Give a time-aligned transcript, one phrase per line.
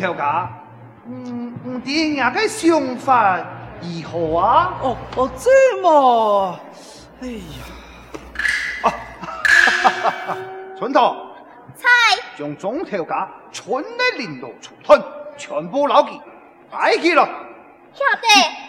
[0.00, 0.48] 总条家，
[1.06, 3.38] 嗯，你爹娘的想法
[3.82, 4.72] 如何啊？
[4.80, 5.50] 哦哦，这
[5.82, 6.58] 么，
[7.20, 8.94] 哎呀。
[10.78, 11.14] 村头，
[11.74, 11.86] 菜
[12.38, 15.02] 将总条家村的领导处分
[15.36, 16.18] 全部捞起，
[16.70, 17.28] 摆起了。
[17.92, 18.26] 晓得。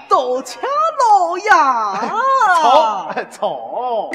[0.10, 0.60] 多谢
[1.00, 1.50] 老爷。
[2.62, 4.12] 错错。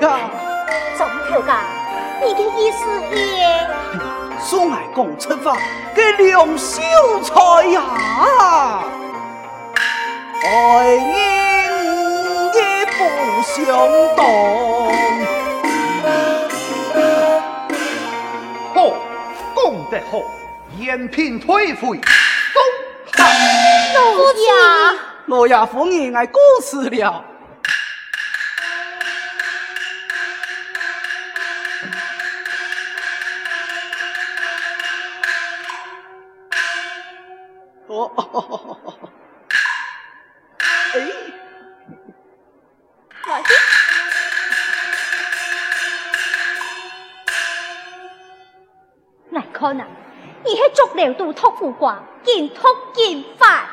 [0.00, 0.30] 呀！
[0.96, 1.64] 总条家，
[2.22, 2.84] 你的意思
[3.14, 3.68] 也？
[4.40, 5.56] 送来公惩罚
[5.94, 6.82] 给梁秀
[7.22, 7.80] 才呀！
[10.44, 11.02] 爱人
[12.54, 12.98] 也不
[13.42, 13.64] 相
[14.14, 14.18] 懂。
[18.74, 18.76] 好，
[19.54, 20.12] 讲得好，
[20.78, 23.22] 延平退回，走！
[23.94, 23.98] 老
[24.32, 24.44] 爷。
[25.26, 27.24] 老爷夫人爱过世了。
[37.94, 38.92] 哦哦哦哦哦！
[40.94, 40.96] 哎，
[43.30, 43.42] 来，
[49.30, 49.84] 来看呐，
[50.44, 53.68] 伊迄足料都托付挂，见托见发，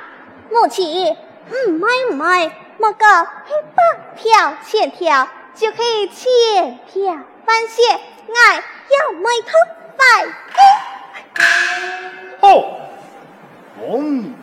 [0.51, 1.17] 母亲。
[1.49, 3.05] 唔系唔系，莫个
[3.47, 3.81] 一百
[4.15, 7.13] 条千条就可以千条
[7.45, 9.51] 万谢，爱要买通
[9.97, 10.03] 拜。
[12.41, 12.79] 哦，
[13.79, 14.33] 嗯，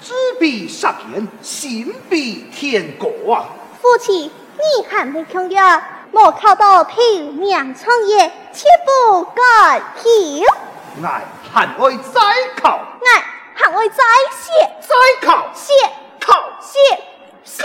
[0.00, 3.48] 纸笔杀人，心比天高啊！
[3.80, 5.82] 父亲，你还未强调，
[6.12, 10.44] 我靠到拼命创业，切不敢休。
[11.02, 11.22] 爱
[11.52, 12.20] 还会再
[12.60, 13.96] 考，爱还会再
[14.30, 14.50] 写，
[14.80, 15.72] 再考写。
[16.20, 16.78] 考谢
[17.44, 17.64] 谢。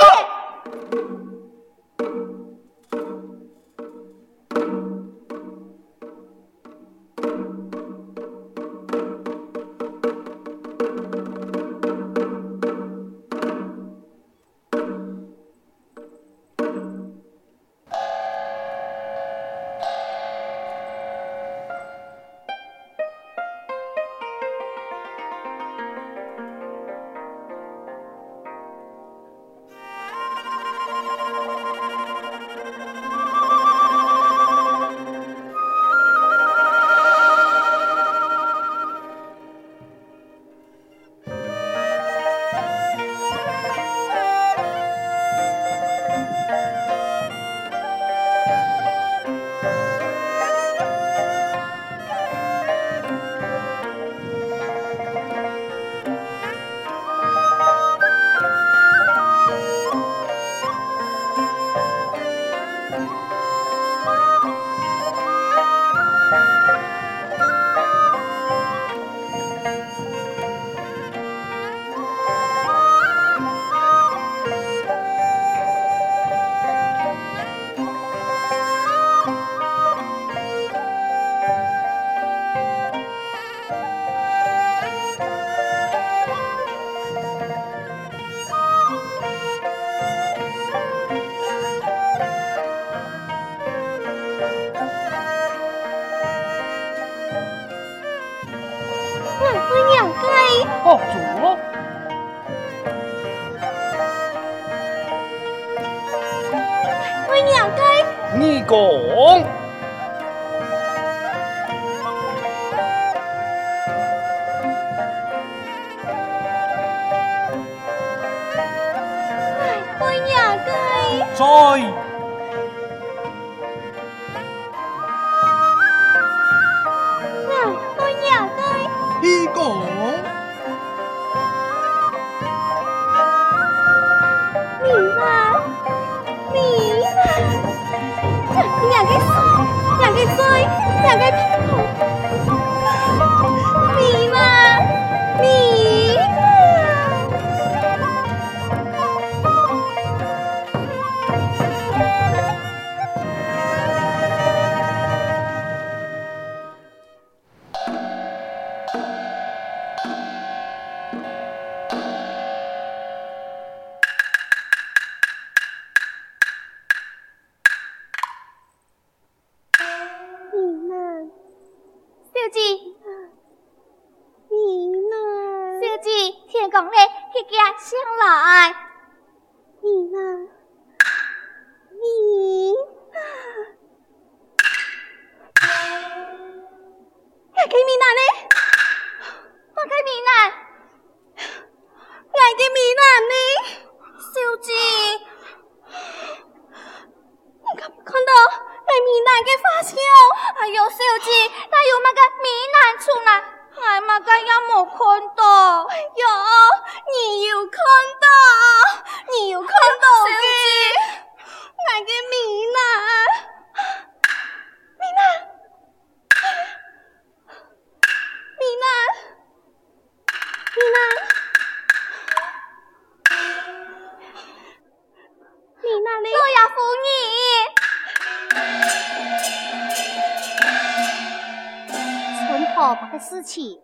[233.55, 233.79] 事情，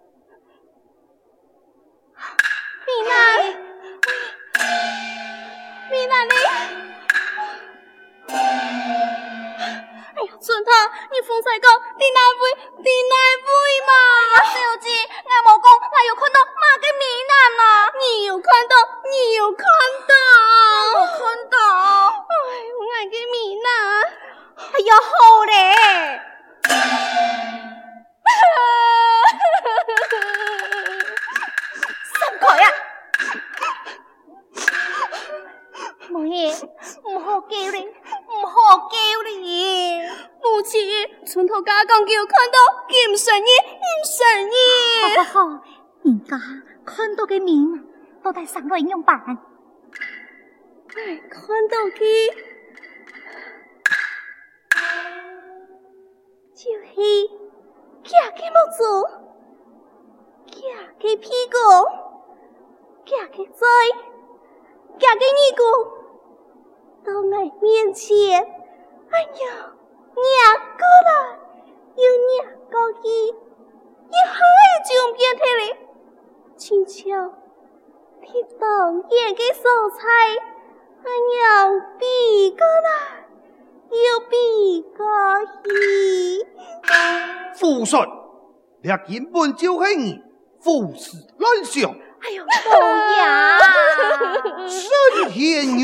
[2.85, 3.13] 米娜，
[5.89, 6.31] 米娜你，
[8.27, 10.71] 哎呀，春桃，
[11.09, 13.15] 你风才高，你哪会，你哪
[13.47, 13.47] 会
[13.88, 13.94] 嘛？
[14.35, 14.91] 哎呀，小姐，
[15.23, 17.33] 我冇讲，我有看到马个米娜
[17.63, 18.75] 啊，你有看到，
[19.09, 19.65] 你有看
[20.06, 20.13] 到，
[21.00, 21.56] 我看到，
[22.27, 22.35] 哎，
[22.77, 23.69] 我爱个米娜，
[24.73, 25.50] 哎呀，好嘞。
[41.31, 42.57] 村头家讲叫看到
[42.89, 43.45] 金神医，
[43.80, 44.56] 金神医。
[45.16, 45.63] 好好好，
[46.04, 46.38] 人家
[46.86, 47.86] 看到嘅面
[48.22, 49.18] 都带上来样办。
[49.18, 49.38] 哎，
[51.30, 52.33] 看到佢，
[56.54, 56.69] 就是
[58.04, 59.10] 夹佢冇做，
[60.48, 60.57] 夹
[61.00, 61.56] 佢屁股，
[63.06, 63.66] 夹佢嘴，
[65.00, 65.64] 夹佢耳骨。
[67.06, 67.21] 到我
[67.61, 68.44] 面前，
[69.09, 69.78] 哎呀，
[70.15, 70.23] 娘
[70.77, 71.11] 过来，
[71.95, 72.31] 又娘
[72.69, 73.07] 过去，
[74.09, 74.37] 一下
[74.87, 75.63] 就变态了。
[76.57, 76.99] 轻巧，
[78.21, 78.65] 听到
[79.09, 79.63] 演个素
[79.97, 80.01] 材，
[81.03, 81.07] 哎
[81.39, 81.41] 呀，
[81.97, 82.03] 比
[82.51, 82.89] 过来，
[83.89, 84.33] 又比
[84.95, 85.06] 过
[85.63, 85.65] 去。
[87.56, 88.07] 父顺，
[88.83, 90.21] 你根本就是你
[90.61, 91.95] 胡思乱想。
[92.23, 92.49] 哎呦，老
[93.09, 93.19] 爷，
[94.69, 94.80] 沈
[95.31, 95.83] 天元。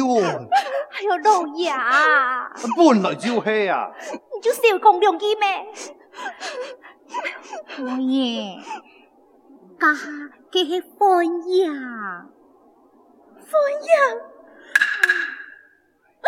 [0.92, 1.74] 哎呦，老爷，
[2.76, 3.90] 本来就系啊！
[4.12, 5.66] 你就少讲两句咩？
[7.78, 8.60] 老爷，
[9.80, 10.10] 家下
[10.52, 12.30] 佢系放羊，
[13.40, 13.52] 放
[13.88, 13.90] 羊。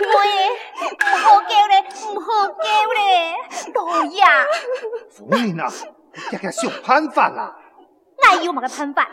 [0.00, 0.30] 老爷，
[0.86, 1.74] 唔好叫咧，
[2.14, 2.62] 唔好叫
[2.94, 3.00] 咧，
[3.74, 4.22] 老爷。
[5.10, 5.62] 夫人啊，
[6.30, 7.56] 家家想办法啦。
[8.22, 9.08] 哪有么个办法？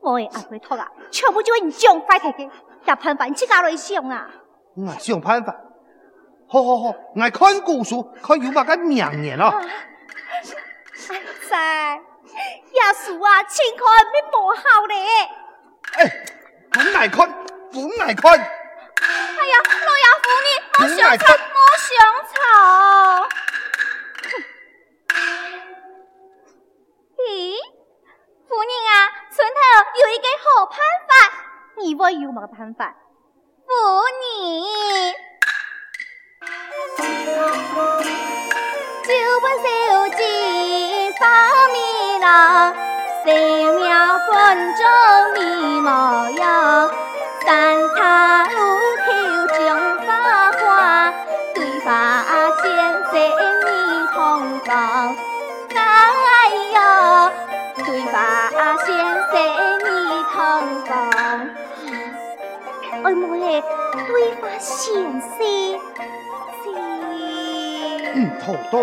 [0.00, 2.50] 我的阿回托啊，全部就系你讲快睇嘅，
[2.84, 4.28] 但办法你自家来想啊。
[4.76, 5.54] 我想办法，
[6.46, 9.48] 好好好，我看古书，看有乜个名言咯。
[9.48, 12.00] 哎，在
[12.74, 14.96] 亚叔啊，情况没不好咧。
[15.96, 16.24] 哎，
[16.70, 17.26] 本爱看，
[17.72, 18.32] 本爱看。
[18.32, 18.38] 哎
[19.48, 20.46] 呀，老爷夫人，
[20.80, 21.24] 莫想吵，
[21.54, 21.90] 莫想
[22.28, 22.34] 吵。
[27.26, 27.56] 咦？
[28.46, 29.58] 夫人啊，村头
[30.00, 30.76] 有一个好办
[31.08, 31.12] 法，
[31.78, 32.94] 你话有乜办法？
[33.66, 33.70] 夫
[34.20, 34.22] 人，
[39.04, 39.64] 就把手
[40.16, 40.20] 机
[41.18, 41.22] 放
[41.72, 41.76] 米
[42.20, 42.24] 郎，
[43.24, 43.26] 三
[43.74, 44.32] 秒分
[44.76, 44.82] 钟
[45.36, 45.88] 你模
[46.38, 46.90] 样，
[47.44, 47.48] 三
[47.96, 47.98] 塔
[63.60, 64.62] 对法善
[65.20, 65.34] 事，
[68.16, 68.74] 唔妥当，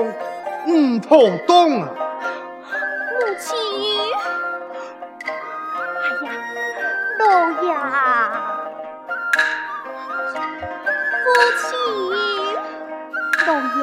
[0.68, 1.84] 唔妥啊！
[3.12, 3.50] 母亲，
[5.98, 6.28] 哎呀，
[7.20, 7.24] 老
[7.62, 7.66] 爷，
[11.24, 11.26] 夫
[11.58, 11.62] 妻，
[13.48, 13.78] 老爷，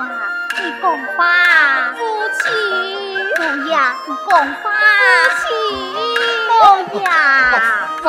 [0.62, 0.84] 你讲
[1.16, 1.20] 吧，
[1.94, 1.98] 夫
[2.38, 2.44] 妻，
[3.38, 3.70] 老爷，
[4.06, 4.30] 你讲
[4.62, 4.66] 吧，
[5.34, 5.46] 夫妻，
[6.60, 6.62] 老
[6.94, 7.00] 爷，
[8.02, 8.06] 爸。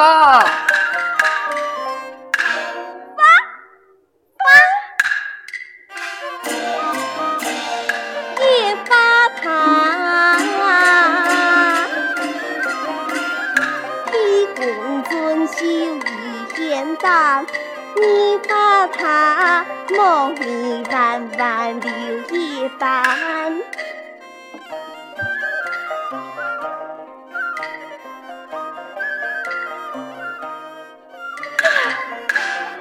[19.97, 21.91] 梦里弯弯柳
[22.37, 23.59] 叶翻，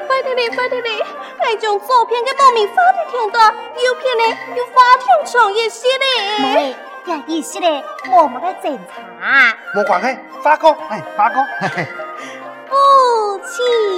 [0.06, 1.04] 快点嚟，快点嚟！
[1.40, 4.24] 那种照片嘅报名发的挺多，有片呢，
[4.54, 6.04] 有发挺长一些嘞。
[6.42, 9.56] 没，有意思嘞，我们来检查。
[9.74, 11.86] 冇关系，发哥，哎，发哥，嘿嘿。
[12.68, 13.97] 父亲。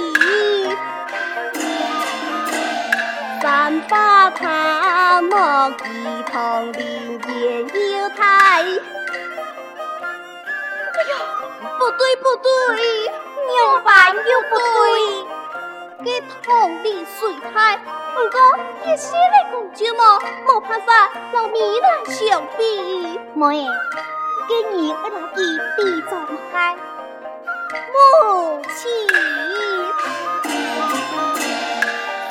[3.51, 5.83] 三把他莫吉
[6.31, 7.59] 同林也
[7.97, 8.63] 有台。
[8.63, 8.63] 哎
[11.03, 11.13] 呀，
[11.77, 12.49] 不对不对，
[13.51, 16.07] 娘办又不对，给
[16.41, 17.77] 同林水台，
[18.15, 18.39] 不过
[18.85, 20.01] 一些的公主么，
[20.47, 23.19] 没办法，让米来相比。
[23.33, 23.67] 妹，
[24.47, 25.41] 给你一拿几
[25.75, 26.11] 地中
[26.53, 26.77] 海，
[27.91, 28.81] 母亲。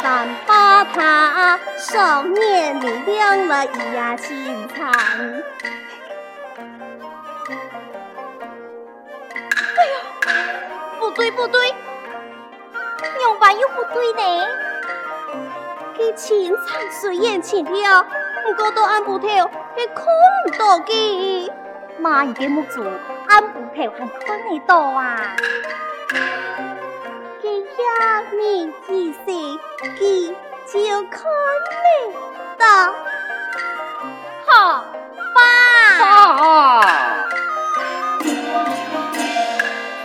[0.03, 4.91] 三八塔少年明亮了一呀青藏。
[9.53, 9.93] 哎呀，
[10.99, 11.75] 不对不对，
[13.19, 14.47] 娘办又不对呢。
[15.95, 18.03] 给青藏虽然青条，
[18.47, 20.07] 不过都按不透，也看
[20.47, 21.53] 不到的。
[21.99, 22.83] 妈一点木足，
[23.29, 25.37] 按不透还看得到啊。
[27.83, 29.35] 呀，你几岁？
[29.99, 30.29] 几
[30.73, 31.23] 就看
[31.69, 31.75] 得
[32.59, 32.65] 到？
[34.47, 34.85] 好，
[35.35, 35.41] 爸。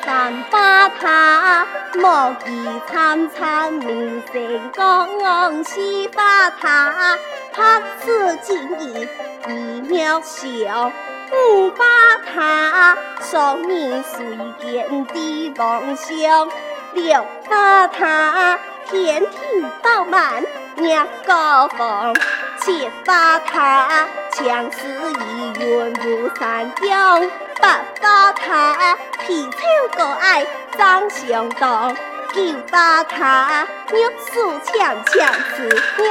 [0.04, 2.48] 三八塔，莫记
[2.88, 7.18] 参参名声广，四八塔，
[7.54, 9.08] 拍子精义
[9.48, 9.50] 一
[9.82, 10.92] 渺小，
[11.32, 11.86] 五八
[12.34, 14.26] 塔，少年随
[14.62, 16.50] 见的梦想。
[16.96, 20.42] 六八塔，天庭饱满
[20.78, 22.16] 两高峰；
[22.62, 27.30] 七八塔，强势意愿如山岗；
[27.62, 29.58] 八八塔，皮草
[29.98, 30.48] 高矮
[30.78, 31.94] 长相当；
[32.34, 33.96] 九八塔，玉
[34.32, 36.04] 树强强似玉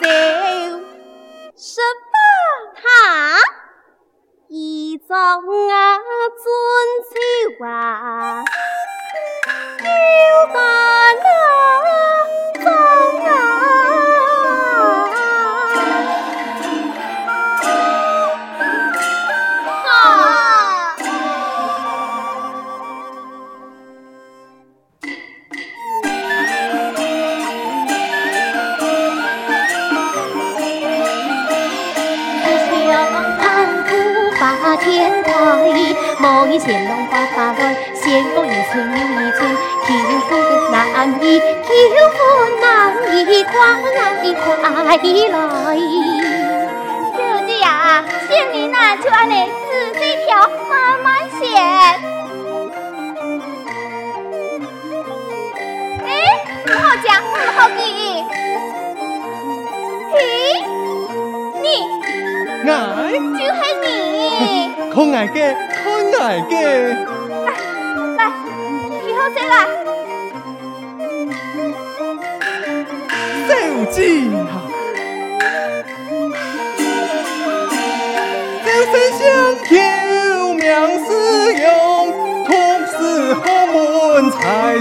[0.00, 0.80] 手；
[1.54, 1.80] 十
[2.10, 2.16] 八
[2.80, 3.36] 塔，
[4.48, 5.98] 一中啊
[6.42, 6.48] 尊
[7.10, 8.42] 秀啊。
[34.82, 35.32] 天台，
[36.18, 39.40] 莫以乾隆发发来，仙宫一寸又一寸。
[39.86, 39.88] 求
[40.26, 40.30] 婚
[40.70, 40.74] 难
[41.20, 41.58] 移，求
[42.16, 42.20] 婚
[43.94, 44.40] 难移，快
[44.84, 45.76] 来快来！
[47.16, 47.68] 小姐啊，
[48.28, 49.32] 请你拿出安尼
[49.68, 50.28] 仔细挑，
[50.68, 51.06] 慢慢
[51.38, 51.40] 选。
[56.06, 56.08] 哎，
[56.64, 57.78] 不好讲，不好记。
[60.12, 60.16] 嘿，
[61.60, 61.64] 你，
[62.68, 62.70] 俺，
[63.34, 63.86] 就是你。
[64.92, 65.36] 可爱的，
[65.82, 65.82] 可
[66.22, 67.09] 爱嘅。
[69.30, 69.54] 好些啦，
[73.48, 73.50] 手
[73.92, 74.38] 机啊，
[78.64, 79.20] 手声相
[79.68, 79.70] 求
[80.54, 80.64] 妙
[80.98, 81.08] 思
[81.54, 81.64] 用，
[82.44, 82.48] 同
[82.86, 82.98] 是
[83.34, 83.76] 豪门
[84.32, 84.34] 才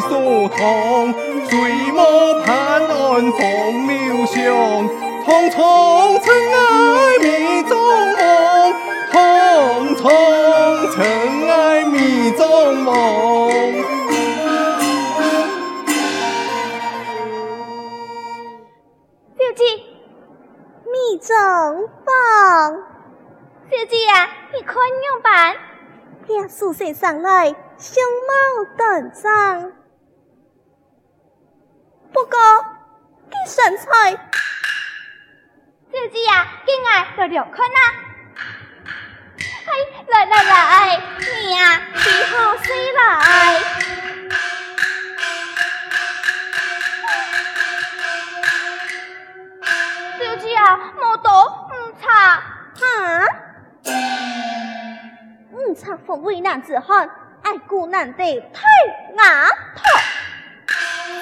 [0.08, 0.10] 疏
[0.50, 1.14] 通，
[1.50, 1.52] 水
[1.94, 2.50] 墨潘
[2.82, 2.88] 安
[3.32, 4.90] 风流雄，
[5.26, 5.58] 匆匆
[6.24, 6.28] 尘
[26.30, 29.74] 俩宿舍上来，相貌端正，
[32.14, 32.38] 不过，
[33.32, 34.18] 这身材，小
[35.92, 36.84] 小姐呀，给我
[37.18, 37.78] 来聊看呐。
[39.40, 39.72] 哎，
[40.08, 43.00] 来来来，你呀，你好水来。
[50.20, 52.36] 小姐呀，莫多唔差，
[52.76, 52.86] 哈？
[55.70, 57.08] 唔差奉为男子汉，
[57.44, 58.64] 爱顾难得太
[59.16, 59.84] 牙痛。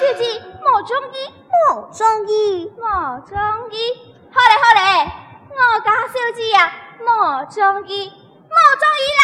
[0.16, 3.36] 姐莫中意，莫中意，莫中
[3.70, 3.92] 意。
[4.30, 5.12] 好嘞好嘞，
[5.50, 8.10] 我家小姐呀，莫中意，
[8.48, 9.22] 莫中意啦。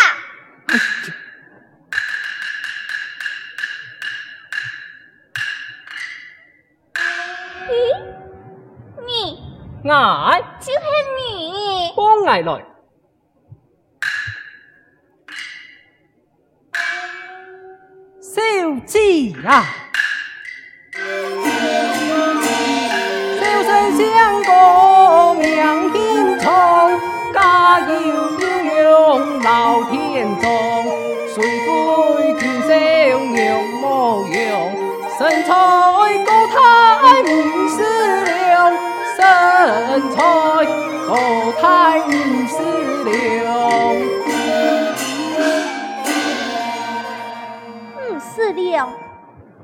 [7.70, 7.72] 咦？
[9.06, 9.08] 你？
[9.84, 9.90] 我？
[10.60, 10.78] 就是
[11.16, 11.94] 你。
[11.96, 12.73] 帮爱来。
[18.84, 19.64] 小姐啊！
[23.40, 24.04] 小生相
[24.44, 25.44] 公命
[25.90, 26.44] 偏重，
[27.32, 28.44] 家有有
[28.82, 30.46] 用老天中，
[31.34, 32.68] 虽非天生
[33.34, 33.42] 样
[33.80, 34.36] 模样，
[35.18, 35.48] 身材
[36.26, 36.52] 高太
[37.22, 37.28] 明
[37.70, 37.76] 思
[38.24, 38.70] 量，
[39.16, 39.18] 身
[40.10, 40.16] 材
[41.08, 41.10] 高
[41.60, 41.62] 太
[42.06, 42.54] 明思
[43.04, 44.13] 量。
[48.54, 48.86] 了，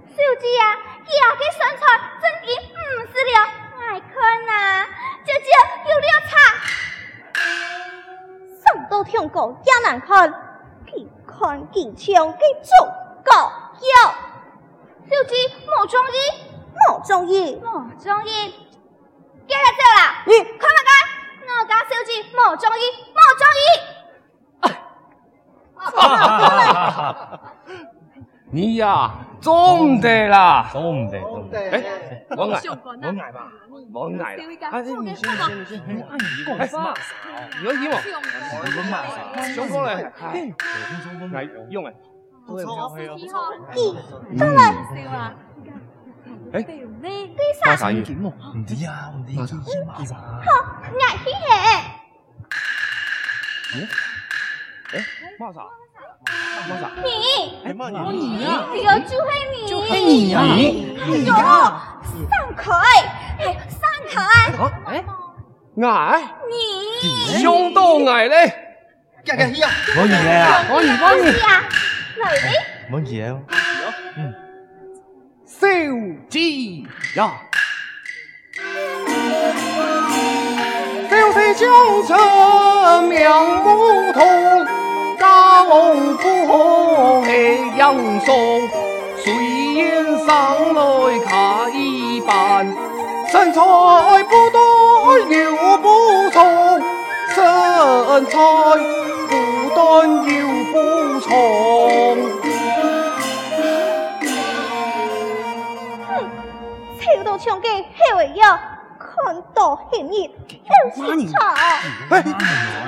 [0.08, 1.82] 小姐呀，呀个身材
[2.20, 3.34] 真的唔是了，
[3.78, 4.12] 爱看
[4.46, 4.50] 呐，
[5.24, 5.46] 姐姐
[5.88, 6.32] 有了差，
[8.62, 10.30] 上到天高也难看，
[10.86, 12.70] 见看见枪给足
[13.24, 13.30] 够
[13.80, 13.88] 有，
[15.08, 15.34] 小姐
[15.66, 16.16] 莫中意，
[16.74, 17.70] 莫中意，莫
[18.02, 18.54] 中意，
[19.46, 20.90] 给他走啦，你看唔看？
[21.60, 23.62] 我家小姐莫中意，莫中意。
[25.82, 27.40] 哈哈哈哈哈！
[28.52, 31.58] 你呀，中得啦，中得，中得。
[31.70, 31.82] 哎，
[32.36, 33.52] 我挨，我挨吧，
[33.92, 34.42] 我挨啦。
[34.72, 35.24] 哎，你先，你先，
[35.60, 35.78] 你先。
[35.80, 35.86] 哎，
[36.18, 36.92] 你讲啥？
[37.62, 37.94] 有意喎。
[37.94, 38.94] 我讲嘛？
[39.54, 40.54] 想讲咧，系，
[41.34, 41.36] 挨
[41.70, 41.88] 用啊。
[42.48, 42.90] 唔错，
[43.72, 43.78] 咦，
[44.36, 44.58] 得啦。
[46.52, 46.54] 哎，
[47.02, 47.06] 你
[47.64, 47.76] 啥？
[47.76, 48.12] 啥意思？
[48.12, 49.38] 唔知啊，唔知。
[49.38, 49.44] 好，
[50.82, 51.24] 挨起
[53.78, 53.86] 系。
[55.40, 55.60] 哎，嘛啥？
[56.68, 56.90] 嘛啥？
[57.02, 57.08] 你，
[57.64, 59.24] 哎妈我你呀，哎呀，就系
[59.56, 60.44] 你，就系你呀，哎
[61.16, 62.68] 呦，上台，
[63.38, 63.80] 哎，上
[64.12, 64.20] 台，
[64.84, 65.02] 哎，
[65.82, 66.52] 挨，你，
[67.42, 68.36] 相当挨咧。
[69.24, 69.68] 呀呀呀！
[69.96, 71.24] 冇嘢啊，我而帮你。
[71.40, 71.64] 呀，
[72.18, 72.52] 来咧，
[72.90, 73.40] 冇嘢哦。
[74.16, 74.34] 嗯，
[75.46, 75.66] 小
[76.28, 76.38] 姐
[77.16, 77.20] 呀，
[81.08, 81.62] 小姐将
[82.02, 82.08] 出
[83.08, 83.14] 名
[83.64, 84.79] 无同。
[85.30, 87.30] 家龙虎气
[87.78, 88.28] 英雄，
[89.16, 89.32] 虽
[89.80, 90.26] 然生
[90.74, 90.80] 来
[91.20, 92.66] 卡一般，
[93.30, 93.60] 身材
[94.24, 95.86] 不多又不
[96.32, 96.82] 重，
[97.32, 97.38] 身
[98.26, 98.32] 材
[99.28, 99.32] 不
[99.72, 99.78] 短
[100.26, 100.34] 又
[100.72, 100.74] 不
[101.20, 101.30] 重。
[106.08, 106.10] 哼，
[106.98, 108.58] 超到唱嘅系为咗
[109.22, 110.12] 看到显热，
[110.64, 111.36] 又是吵。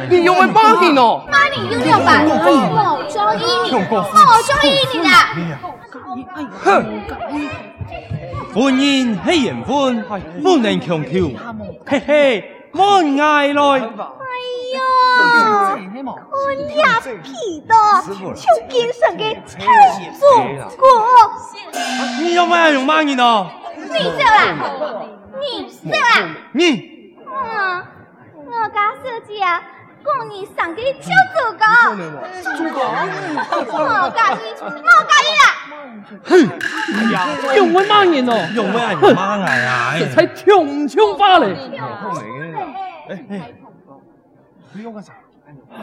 [0.09, 1.25] 你用嚟帮你哦？
[1.31, 2.29] 妈，你有两百，我
[3.09, 3.39] 中意
[3.71, 3.79] 你，我
[4.43, 5.15] 中意你啦。
[6.65, 6.65] 哼，
[8.55, 9.71] 欢迎喜人欢，
[10.09, 10.13] 欢
[10.65, 11.31] 迎强求，
[11.87, 12.11] 嘿嘿，
[12.73, 12.81] 满
[13.21, 13.63] 爱来。
[13.63, 13.81] 哎
[14.75, 14.79] 呀，
[15.77, 16.41] 看
[16.77, 16.83] 呀
[17.23, 17.75] 皮多，
[18.35, 19.23] 像精神嘅
[19.59, 19.61] 太
[20.19, 20.21] 祖
[20.77, 20.83] 国。
[22.21, 23.47] 你有咩用骂人哦？
[23.77, 24.39] 你走啦，
[25.43, 25.97] 你走啦。
[26.53, 26.61] 你。
[27.27, 27.85] 嗯，
[28.47, 29.63] 我家小姐啊，
[30.05, 31.63] 讲你上嘅超祖国，
[32.43, 34.65] 祖国，我介意，我
[35.09, 35.45] 介意啦。
[36.25, 36.31] 哼，
[36.95, 37.17] 哎呀，
[37.57, 38.31] 用乜骂人哦？
[38.55, 39.95] 用咩人骂人啊？
[39.99, 41.45] 这才强枪法嘞！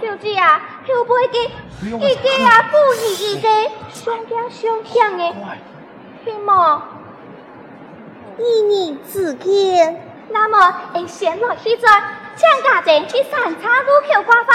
[0.01, 1.37] 小姐啊，会不会给
[1.85, 3.47] 一个啊不一一的
[3.91, 5.33] 上边上香的，
[6.25, 6.83] 是么？
[8.39, 10.01] 依你自见。
[10.31, 11.87] 那么，诶，先来去在
[12.35, 14.47] 请家人去三岔路口挂花，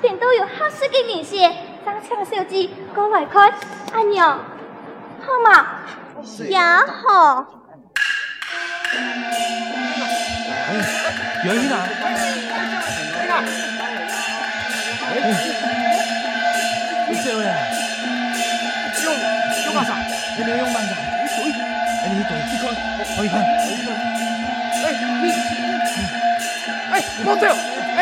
[0.00, 1.36] 点都有合适的人士，
[1.84, 3.52] 让请小姐过来看，
[3.92, 4.38] 阿娘，
[5.20, 5.66] 好吗？
[6.48, 7.46] 也好。
[11.44, 11.86] 杨姨啊！
[17.06, 17.54] 你笑呀？
[18.94, 19.10] 笑，
[19.52, 19.94] 笑干啥？
[20.38, 20.96] 你你用慢点，
[22.24, 22.74] 你对，哎你对，你看，
[23.16, 23.36] 可以看，
[24.82, 24.86] 哎
[25.22, 25.24] 你，
[26.90, 27.46] 哎莫走，
[27.96, 27.98] 哎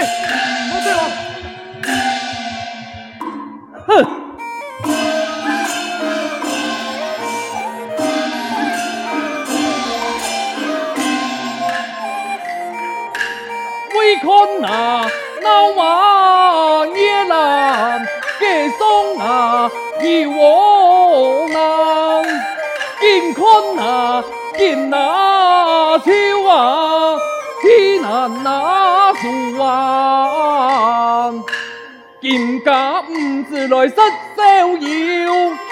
[33.83, 33.97] 唔自来失
[34.37, 34.43] 逍
[34.79, 34.87] 遥，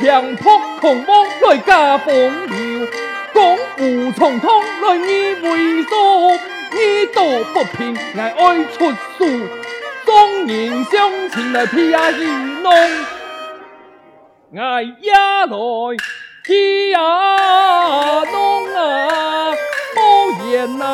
[0.00, 1.10] 强迫狂妄
[1.42, 2.12] 来加风
[2.48, 2.86] 流，
[3.32, 4.50] 江湖重通
[4.82, 5.08] 来你
[5.42, 5.90] 为数。
[6.72, 9.24] 你道不平，我爱出书，
[10.04, 12.24] 双人相前来撇戏
[12.62, 12.72] 弄，
[14.52, 15.52] 我也来
[16.44, 16.96] 撇
[18.32, 18.78] 弄啊，
[19.94, 19.98] 莫
[20.48, 20.84] 言那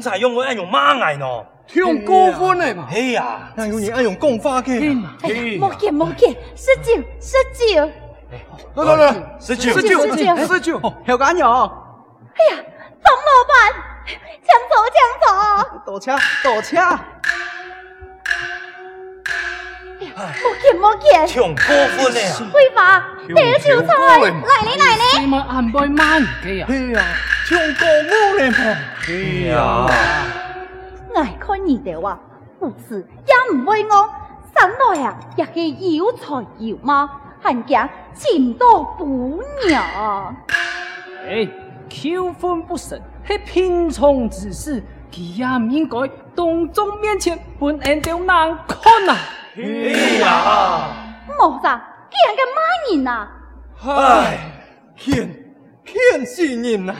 [0.00, 1.44] 风采用我爱用马爱喏。
[1.66, 2.88] 听过分嘞嘛？
[2.90, 4.80] 哎呀，那有你爱用讲法嘅。
[5.22, 7.36] 哎呀，莫见莫见，十九十
[7.74, 7.86] 九。
[8.74, 11.46] 来来来，十九十九十九，有干有。
[11.46, 12.62] 哎呀，
[13.04, 13.72] 董老板，
[14.42, 15.28] 抢走抢走！
[15.86, 16.78] 倒车倒车。
[20.00, 20.10] 哎呀，
[20.42, 22.18] 莫见莫见，听过分嘞！
[22.52, 23.06] 会吧？
[23.28, 24.18] 第二球菜，来
[24.64, 25.04] 嘞来嘞。
[25.20, 26.66] 你们安排慢嘅啊？
[26.68, 27.04] 哎呀，
[27.50, 28.76] 听过分嘞嘛？
[29.04, 29.86] 对呀。
[31.16, 32.16] 爱看你的话，
[32.60, 34.08] 不是也唔会我
[34.54, 37.10] 生来啊，也系有才有貌，
[37.40, 40.36] 还惊情到不娘。
[41.26, 41.48] 哎，
[41.88, 45.98] 求婚不成，系平常之事，佢也唔应该
[46.36, 49.16] 当众面前本人就难看啊！
[49.56, 50.86] 哎呀，
[51.36, 52.42] 莫啥，见个
[52.94, 53.28] 乜人啊？
[53.84, 54.38] 唉，
[54.94, 55.28] 骗，
[55.82, 56.94] 骗死人啊！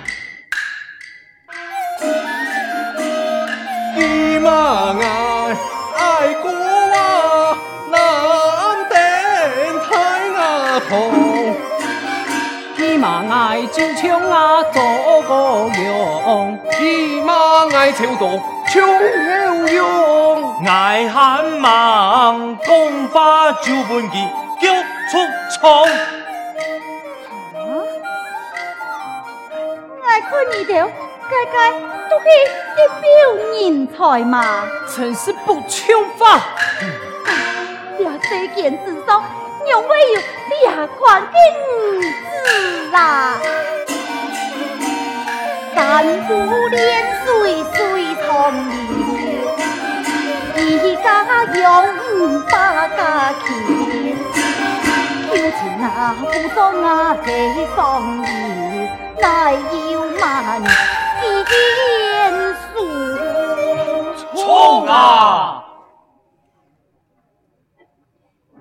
[3.94, 4.48] 骑马
[4.98, 5.02] 爱
[5.96, 6.00] 爱
[6.42, 7.56] 过啊，
[7.90, 7.94] 南
[8.88, 8.94] 顶
[9.86, 9.88] 太
[10.36, 10.38] 阳
[10.88, 10.90] 红。
[12.76, 14.76] 骑马爱就像啊做
[15.22, 15.30] 个
[15.82, 17.30] 样，骑马
[17.76, 18.40] 爱超多
[18.72, 22.68] 超有用，爱喊忙，讲
[23.08, 24.16] 法就本记
[24.60, 24.64] 脚
[25.10, 25.12] 出
[25.60, 25.60] 虫。
[30.06, 30.88] 爱看你条，
[31.30, 31.56] 该该。
[32.10, 32.24] 都是
[32.76, 33.06] 一表
[33.60, 34.34] 人才嘛，
[34.96, 35.78] 真是不像
[36.18, 36.42] 话。
[37.96, 39.22] 这世间之上，
[39.68, 40.16] 永未有
[40.64, 41.32] 两款君
[42.02, 43.38] 子啦。
[45.72, 46.28] 三不
[46.68, 46.76] 连
[47.24, 47.28] 岁
[47.74, 47.78] 岁
[48.26, 48.28] 同
[48.68, 48.74] 年，
[50.56, 51.04] 一家
[51.44, 51.64] 用
[52.10, 52.50] 五百
[52.96, 53.00] 家
[53.44, 53.46] 钱，
[55.30, 55.86] 有钱啊
[56.20, 57.28] 不送啊给
[57.76, 57.78] 送
[58.20, 58.26] 礼，
[59.20, 60.99] 乃要万。
[61.50, 62.70] 天数
[64.36, 65.64] 冲啊！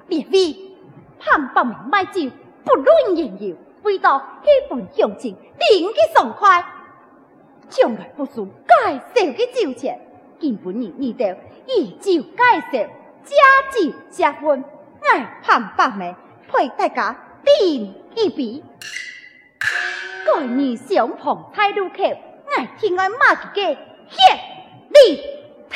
[0.08, 0.58] 别为
[1.20, 2.32] 潘百名卖酒，
[2.66, 6.66] 不论言语，为到基本乡亲，定个爽快。
[7.70, 10.00] 从来不输介绍的酒钱，
[10.40, 12.28] 今本日你得以酒介
[12.72, 12.90] 绍，
[13.24, 13.36] 加
[13.72, 14.66] 酒加分，
[15.02, 16.16] 爱潘百名
[16.48, 18.64] 陪大家顶一杯。
[20.26, 22.29] 该你相逢太路口。
[22.58, 23.62] 爱听我骂几个
[24.10, 24.18] 谢
[24.90, 25.22] 礼
[25.70, 25.76] 特，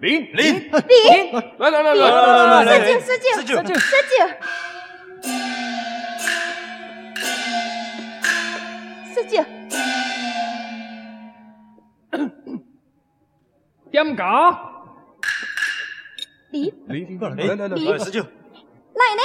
[0.00, 4.14] 零零零，来来来来来来来，十九十九十九十九
[9.14, 9.32] 十九，
[13.90, 14.22] 点解？
[16.50, 19.22] 零零过来来来来，十九，来呢？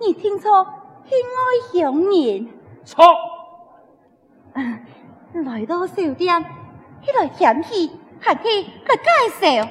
[0.00, 0.66] 你听错，
[1.04, 2.48] 是爱上人。
[2.84, 3.04] 错。
[5.44, 6.42] 来到小店，
[7.04, 8.42] 起来甜戏，还去
[8.86, 9.68] 来介绍。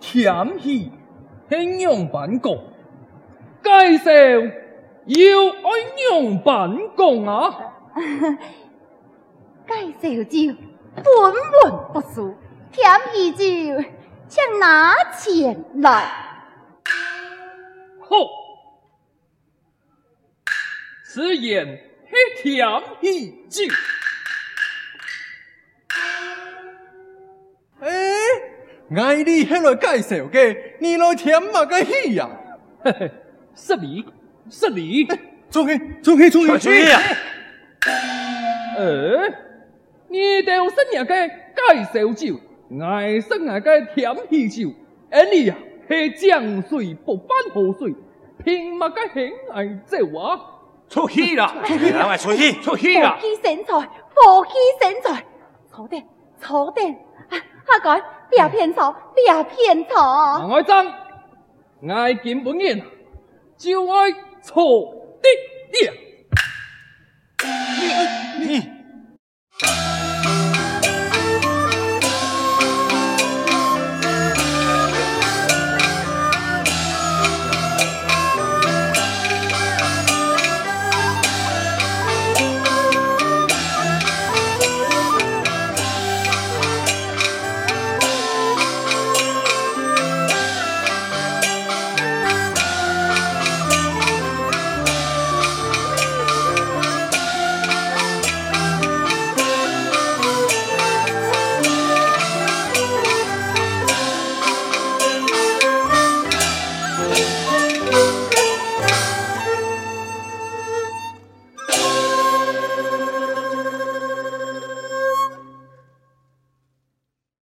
[0.00, 0.92] 甜戏，
[1.48, 2.58] 轻用板工。
[3.62, 4.10] 介绍
[5.06, 5.68] 要爱
[6.10, 7.54] 用板工啊！
[9.66, 10.54] 介绍就
[10.94, 11.34] 本文
[11.92, 12.34] 不俗，
[12.72, 13.44] 甜戏就
[14.26, 16.27] 请拿钱来。
[18.08, 18.16] 好，
[21.04, 22.66] 此言黑甜
[23.02, 23.74] 戏就。
[27.80, 27.90] 哎，
[28.96, 32.30] 爱你迄来介绍嘅，你来甜嘛个戏呀？
[32.82, 33.10] 嘿嘿。
[33.54, 34.04] 是你，
[34.48, 35.04] 是你，
[35.50, 37.00] 走开，走开，走开，去呀！
[38.76, 39.28] 呃，
[40.08, 42.40] 你哋有新人嘅介绍酒，
[42.80, 44.72] 爱生爱个甜喜酒，
[45.10, 45.58] 而你啊，
[45.88, 47.94] 是江水不犯河水，
[48.44, 50.38] 凭乜个喜爱这话？
[50.88, 51.54] 出戏啦！
[51.66, 53.18] 两位出戏，出戏啦！
[53.18, 55.24] 火气生财，火气生财，
[55.70, 56.06] 错点，
[56.40, 56.92] 错点，
[57.28, 60.00] 啊，阿哥，别骗错，别骗错。
[60.54, 60.92] 爱争，
[61.90, 62.82] 爱见本人，
[63.56, 65.28] 就爱错的
[65.72, 65.92] 点。
[65.92, 66.07] 你你。